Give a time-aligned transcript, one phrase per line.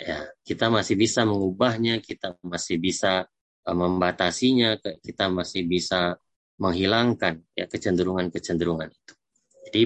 [0.00, 3.28] ya kita masih bisa mengubahnya, kita masih bisa
[3.68, 6.16] uh, membatasinya, kita masih bisa
[6.60, 9.12] menghilangkan ya kecenderungan-kecenderungan itu.
[9.68, 9.82] Jadi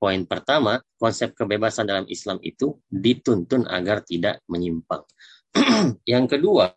[0.00, 5.04] poin pertama, konsep kebebasan dalam Islam itu dituntun agar tidak menyimpang.
[6.12, 6.72] yang kedua,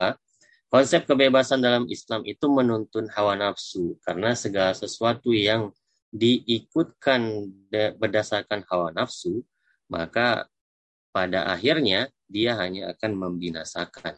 [0.68, 5.72] konsep kebebasan dalam Islam itu menuntun hawa nafsu karena segala sesuatu yang
[6.14, 9.42] diikutkan berdasarkan hawa nafsu,
[9.90, 10.46] maka
[11.14, 14.18] pada akhirnya dia hanya akan membinasakan.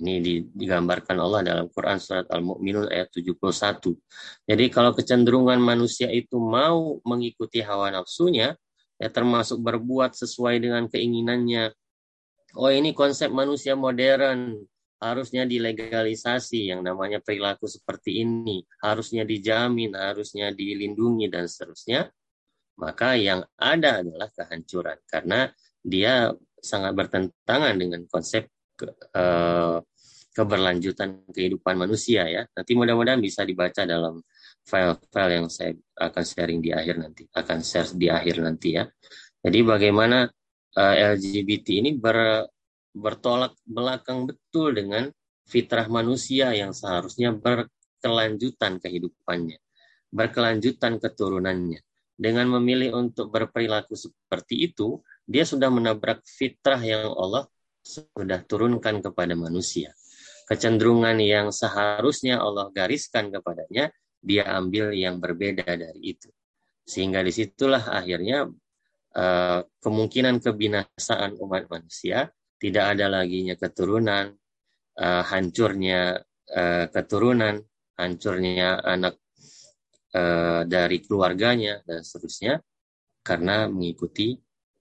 [0.00, 3.92] Ini digambarkan Allah dalam Quran surat Al-Mu'minun ayat 71.
[4.48, 8.56] Jadi kalau kecenderungan manusia itu mau mengikuti hawa nafsunya,
[8.96, 11.76] ya termasuk berbuat sesuai dengan keinginannya.
[12.56, 14.56] Oh ini konsep manusia modern,
[15.00, 22.08] harusnya dilegalisasi yang namanya perilaku seperti ini, harusnya dijamin, harusnya dilindungi dan seterusnya.
[22.80, 26.28] Maka yang ada adalah kehancuran karena dia
[26.60, 28.48] sangat bertentangan dengan konsep
[29.16, 29.80] uh,
[30.30, 32.42] keberlanjutan kehidupan manusia ya.
[32.46, 34.22] Nanti mudah-mudahan bisa dibaca dalam
[34.62, 38.84] file-file yang saya akan sharing di akhir nanti, akan share di akhir nanti ya.
[39.40, 40.28] Jadi bagaimana
[40.76, 42.46] uh, eh, LGBT ini ber,
[42.94, 45.08] bertolak belakang betul dengan
[45.48, 49.58] fitrah manusia yang seharusnya berkelanjutan kehidupannya,
[50.14, 51.80] berkelanjutan keturunannya.
[52.20, 57.46] Dengan memilih untuk berperilaku seperti itu, dia sudah menabrak fitrah yang Allah
[57.86, 59.94] sudah turunkan kepada manusia
[60.50, 66.26] kecenderungan yang seharusnya Allah gariskan kepadanya, dia ambil yang berbeda dari itu.
[66.82, 68.50] Sehingga di situlah akhirnya
[69.14, 72.26] uh, kemungkinan kebinasaan umat manusia,
[72.58, 74.34] tidak ada laginya keturunan,
[74.98, 76.18] uh, hancurnya
[76.50, 77.62] uh, keturunan,
[77.94, 79.14] hancurnya anak
[80.66, 82.58] dari keluarganya, dan seterusnya,
[83.22, 84.34] karena mengikuti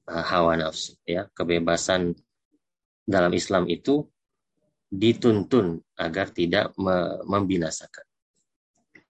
[0.09, 0.97] hawa nafsu.
[1.05, 2.17] Ya, kebebasan
[3.05, 4.05] dalam Islam itu
[4.89, 6.73] dituntun agar tidak
[7.25, 8.05] membinasakan.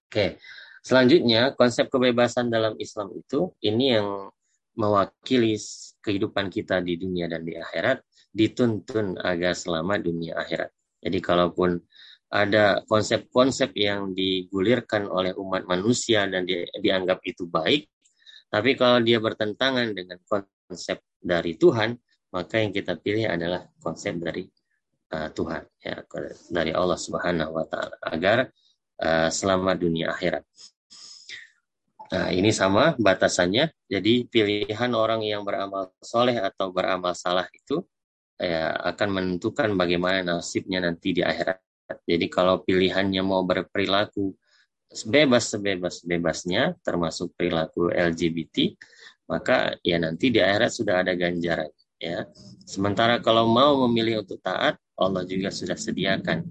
[0.09, 0.41] Oke,
[0.83, 4.27] selanjutnya konsep kebebasan dalam Islam itu ini yang
[4.75, 5.55] mewakili
[6.03, 10.71] kehidupan kita di dunia dan di akhirat dituntun agar selamat dunia akhirat.
[10.99, 11.79] Jadi kalaupun
[12.29, 17.89] ada konsep-konsep yang digulirkan oleh umat manusia dan di, dianggap itu baik,
[18.49, 20.21] tapi kalau dia bertentangan dengan
[20.69, 21.97] konsep dari Tuhan,
[22.29, 24.45] maka yang kita pilih adalah konsep dari
[25.17, 26.05] uh, Tuhan ya
[26.53, 28.45] dari Allah Subhanahu wa taala agar
[29.01, 30.45] uh, selamat dunia akhirat.
[32.09, 33.69] Nah, ini sama batasannya.
[33.85, 37.85] Jadi pilihan orang yang beramal soleh atau beramal salah itu
[38.37, 41.61] ya, akan menentukan bagaimana nasibnya nanti di akhirat.
[42.05, 44.33] Jadi kalau pilihannya mau berperilaku
[45.05, 48.73] bebas sebebas bebasnya, termasuk perilaku LGBT,
[49.29, 51.69] maka ya nanti di akhirat sudah ada ganjaran.
[51.99, 52.25] Ya,
[52.63, 56.47] sementara kalau mau memilih untuk taat, Allah juga sudah sediakan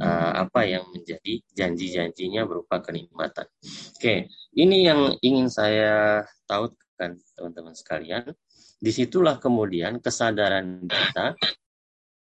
[0.00, 3.46] uh, apa yang menjadi janji-janjinya berupa kenikmatan.
[3.94, 8.32] Oke, ini yang ingin saya tautkan teman-teman sekalian.
[8.78, 11.36] Di situlah kemudian kesadaran kita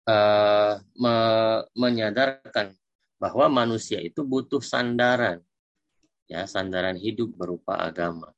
[0.09, 1.15] uh, me
[1.77, 2.73] menyadarkan
[3.17, 5.41] bahwa manusia itu butuh sandaran,
[6.29, 8.36] ya sandaran hidup berupa agama.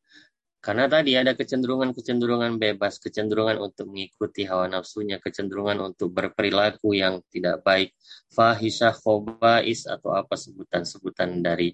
[0.59, 7.63] Karena tadi ada kecenderungan-kecenderungan bebas, kecenderungan untuk mengikuti hawa nafsunya, kecenderungan untuk berperilaku yang tidak
[7.63, 7.95] baik,
[8.35, 11.71] fahisyah, khobais, atau apa sebutan-sebutan dari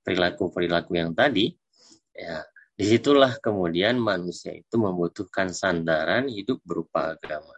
[0.00, 1.52] perilaku-perilaku yang tadi,
[2.16, 2.40] ya
[2.72, 7.52] di situlah kemudian manusia itu membutuhkan sandaran hidup berupa agama.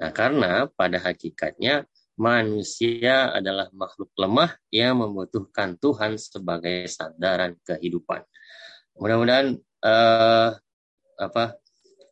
[0.00, 1.84] Nah, karena pada hakikatnya
[2.16, 8.24] manusia adalah makhluk lemah yang membutuhkan Tuhan sebagai sandaran kehidupan.
[8.98, 10.50] Mudah-mudahan uh,
[11.18, 11.44] apa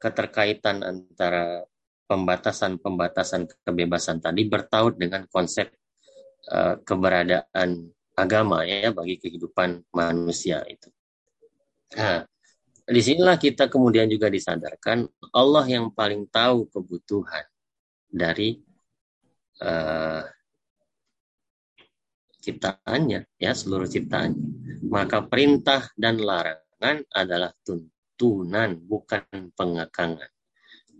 [0.03, 1.63] keterkaitan antara
[2.07, 5.75] pembatasan-pembatasan kebebasan tadi bertaut dengan konsep
[6.51, 10.89] uh, keberadaan agama ya bagi kehidupan manusia itu.
[11.99, 12.25] Nah,
[12.87, 17.45] di sinilah kita kemudian juga disadarkan Allah yang paling tahu kebutuhan
[18.07, 18.63] dari
[19.61, 20.23] uh,
[22.41, 24.47] ciptaannya ya seluruh ciptaannya.
[24.87, 29.25] Maka perintah dan larangan Pengakangan adalah tuntunan, bukan
[29.57, 30.29] pengakangan.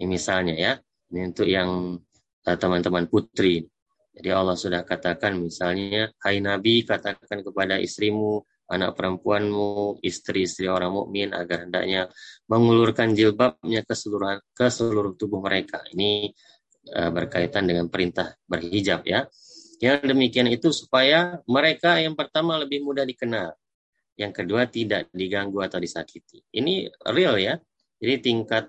[0.01, 0.73] Ini misalnya ya,
[1.13, 2.01] ini untuk yang
[2.49, 3.61] eh, teman-teman putri.
[4.17, 8.41] Jadi Allah sudah katakan misalnya, Hai Nabi katakan kepada istrimu,
[8.73, 12.09] anak perempuanmu, istri-istri orang mukmin agar hendaknya
[12.49, 15.85] mengulurkan jilbabnya ke seluruh ke seluruh tubuh mereka.
[15.93, 16.33] Ini
[16.97, 19.29] uh, berkaitan dengan perintah berhijab ya.
[19.85, 23.53] Yang demikian itu supaya mereka yang pertama lebih mudah dikenal
[24.17, 26.41] yang kedua tidak diganggu atau disakiti.
[26.53, 27.55] Ini real ya.
[27.97, 28.65] Jadi tingkat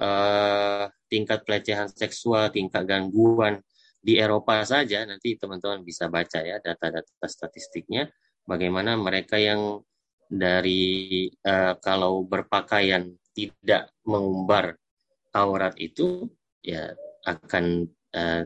[0.00, 3.60] uh, tingkat pelecehan seksual, tingkat gangguan
[4.02, 8.10] di Eropa saja nanti teman-teman bisa baca ya data-data statistiknya
[8.42, 9.78] bagaimana mereka yang
[10.26, 14.74] dari uh, kalau berpakaian tidak mengumbar
[15.38, 16.26] aurat itu
[16.64, 16.90] ya
[17.22, 17.86] akan
[18.16, 18.42] uh,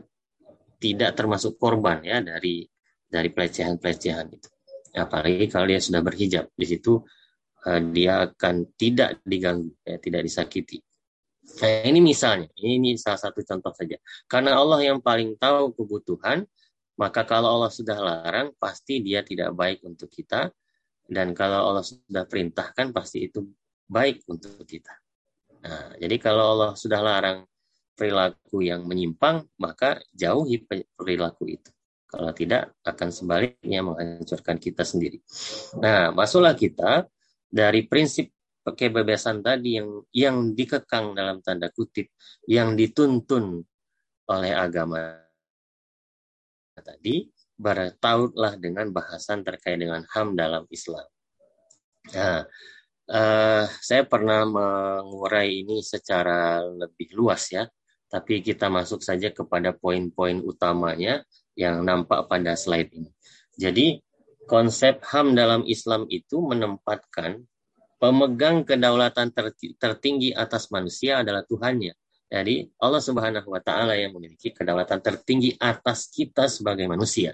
[0.77, 2.67] tidak termasuk korban ya dari
[3.07, 4.49] dari pelecehan-pelecehan itu.
[4.95, 7.01] Apalagi kalau dia sudah berhijab di situ
[7.67, 10.79] uh, dia akan tidak diganggu ya tidak disakiti.
[11.47, 13.95] Nah, ini misalnya, ini salah satu contoh saja.
[14.27, 16.43] Karena Allah yang paling tahu kebutuhan,
[16.99, 20.51] maka kalau Allah sudah larang, pasti dia tidak baik untuk kita.
[21.07, 23.47] Dan kalau Allah sudah perintahkan, pasti itu
[23.87, 24.91] baik untuk kita.
[25.63, 27.47] Nah, jadi kalau Allah sudah larang
[27.95, 30.67] perilaku yang menyimpang, maka jauhi
[30.99, 31.71] perilaku itu.
[32.07, 35.19] Kalau tidak, akan sebaliknya menghancurkan kita sendiri.
[35.83, 37.03] Nah, masuklah kita
[37.51, 38.31] dari prinsip
[38.63, 42.11] kebebasan tadi yang yang dikekang dalam tanda kutip
[42.47, 43.63] yang dituntun
[44.27, 45.23] oleh agama
[46.75, 51.07] tadi bertautlah dengan bahasan terkait dengan HAM dalam Islam.
[52.13, 52.43] Nah,
[53.09, 57.65] uh, saya pernah mengurai ini secara lebih luas ya,
[58.07, 61.25] tapi kita masuk saja kepada poin-poin utamanya
[61.57, 63.09] yang nampak pada slide ini.
[63.57, 63.97] Jadi
[64.45, 67.41] konsep HAM dalam Islam itu menempatkan
[67.97, 69.33] pemegang kedaulatan
[69.81, 71.97] tertinggi atas manusia adalah Tuhannya.
[72.27, 77.33] Jadi Allah Subhanahu wa taala yang memiliki kedaulatan tertinggi atas kita sebagai manusia.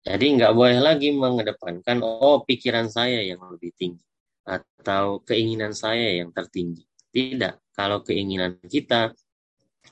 [0.00, 4.04] Jadi nggak boleh lagi mengedepankan oh pikiran saya yang lebih tinggi
[4.44, 6.82] atau keinginan saya yang tertinggi.
[7.10, 7.70] Tidak.
[7.72, 9.14] Kalau keinginan kita,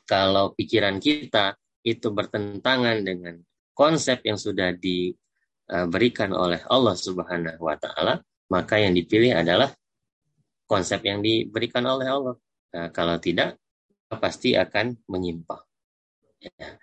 [0.04, 1.54] kalau pikiran kita
[1.94, 3.40] itu bertentangan dengan
[3.72, 8.20] konsep yang sudah diberikan oleh Allah Subhanahu wa taala,
[8.50, 9.70] maka yang dipilih adalah
[10.68, 12.36] konsep yang diberikan oleh Allah.
[12.74, 13.56] Nah, kalau tidak,
[14.16, 15.62] pasti akan menyimpang.
[16.40, 16.76] Ya.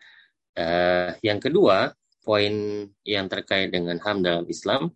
[0.55, 1.91] Uh, yang kedua,
[2.25, 4.93] poin yang terkait dengan HAM dalam Islam,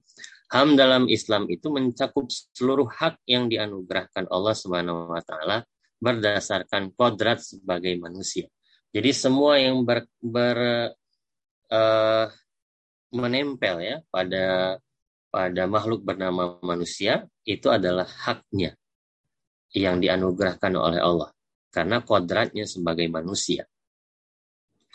[0.50, 2.26] HAM dalam Islam itu mencakup
[2.58, 5.62] seluruh hak yang dianugerahkan Allah Subhanahu wa taala
[6.02, 8.50] berdasarkan kodrat sebagai manusia.
[8.90, 10.58] Jadi semua yang ber, ber
[11.70, 12.26] uh,
[13.14, 14.78] menempel ya pada
[15.30, 18.74] pada makhluk bernama manusia itu adalah haknya
[19.78, 21.30] yang dianugerahkan oleh Allah
[21.70, 23.70] karena kodratnya sebagai manusia.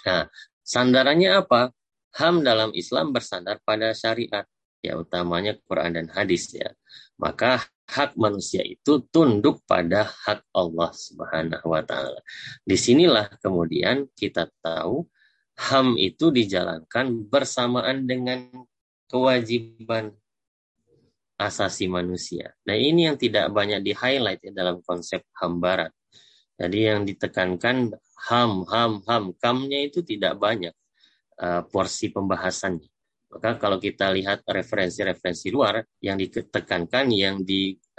[0.04, 0.26] Nah,
[0.66, 1.70] sandarannya apa?
[2.14, 4.46] HAM dalam Islam bersandar pada syariat,
[4.84, 6.68] ya utamanya Quran dan hadis ya.
[7.16, 12.20] Maka hak manusia itu tunduk pada hak Allah Subhanahu wa taala.
[12.60, 15.08] Di sinilah kemudian kita tahu
[15.54, 18.50] HAM itu dijalankan bersamaan dengan
[19.06, 20.10] kewajiban
[21.38, 22.54] asasi manusia.
[22.66, 25.90] Nah ini yang tidak banyak di highlight ya dalam konsep HAM Barat.
[26.54, 27.94] Jadi yang ditekankan
[28.30, 30.74] HAM, HAM, HAM, kamnya itu tidak banyak
[31.42, 32.93] uh, porsi pembahasannya.
[33.34, 37.98] Maka kalau kita lihat referensi-referensi luar yang ditekankan, yang diajukan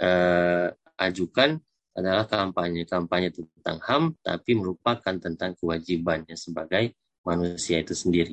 [1.60, 1.60] uh,
[1.96, 8.32] adalah kampanye-kampanye tentang HAM, tapi merupakan tentang kewajibannya sebagai manusia itu sendiri.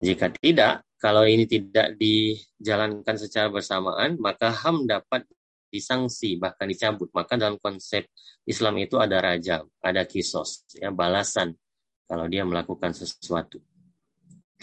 [0.00, 5.28] Jika tidak, kalau ini tidak dijalankan secara bersamaan, maka HAM dapat
[5.68, 7.12] disangsi, bahkan dicabut.
[7.12, 8.08] Maka dalam konsep
[8.48, 11.52] Islam itu ada raja, ada kisos, ya balasan
[12.08, 13.58] kalau dia melakukan sesuatu.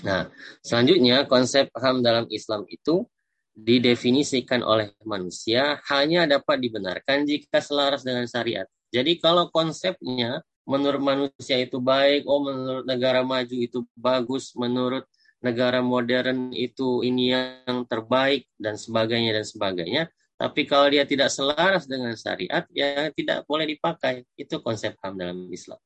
[0.02, 0.30] Nah,
[0.66, 3.06] selanjutnya konsep HAM dalam Islam itu
[3.52, 8.66] didefinisikan oleh manusia hanya dapat dibenarkan jika selaras dengan syariat.
[8.90, 15.06] Jadi kalau konsepnya menurut manusia itu baik, oh menurut negara maju itu bagus, menurut
[15.42, 20.04] negara modern itu ini yang terbaik dan sebagainya dan sebagainya.
[20.42, 24.26] Tapi kalau dia tidak selaras dengan syariat, ya tidak boleh dipakai.
[24.34, 25.78] Itu konsep HAM dalam Islam.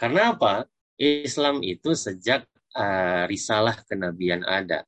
[0.00, 0.64] Karena apa?
[0.96, 2.44] Islam itu sejak
[2.76, 4.86] uh, risalah kenabian ada.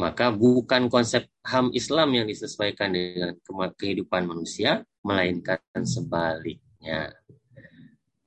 [0.00, 3.36] Maka bukan konsep HAM Islam yang disesuaikan dengan
[3.76, 7.12] kehidupan manusia, melainkan sebaliknya.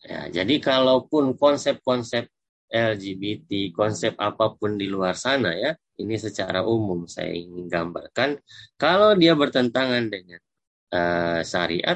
[0.04, 2.30] Ya, jadi kalaupun konsep-konsep
[2.74, 8.42] LGBT, konsep apa pun di luar sana ya, ini secara umum saya ingin gambarkan.
[8.78, 10.42] Kalau dia bertentangan dengan
[10.94, 11.90] uh, syariat,